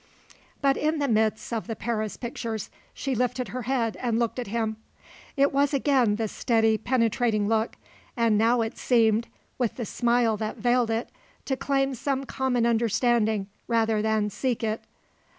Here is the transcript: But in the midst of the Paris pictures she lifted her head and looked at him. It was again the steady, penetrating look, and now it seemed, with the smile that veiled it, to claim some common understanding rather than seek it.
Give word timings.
But 0.63 0.77
in 0.77 0.97
the 0.97 1.07
midst 1.07 1.53
of 1.53 1.67
the 1.67 1.75
Paris 1.75 2.17
pictures 2.17 2.71
she 2.91 3.13
lifted 3.13 3.49
her 3.49 3.61
head 3.61 3.95
and 3.97 4.17
looked 4.17 4.39
at 4.39 4.47
him. 4.47 4.77
It 5.37 5.53
was 5.53 5.75
again 5.75 6.15
the 6.15 6.27
steady, 6.27 6.75
penetrating 6.79 7.47
look, 7.47 7.75
and 8.17 8.35
now 8.35 8.61
it 8.61 8.79
seemed, 8.79 9.27
with 9.59 9.75
the 9.75 9.85
smile 9.85 10.37
that 10.37 10.57
veiled 10.57 10.89
it, 10.89 11.09
to 11.45 11.55
claim 11.55 11.93
some 11.93 12.25
common 12.25 12.65
understanding 12.65 13.45
rather 13.67 14.01
than 14.01 14.31
seek 14.31 14.63
it. 14.63 14.81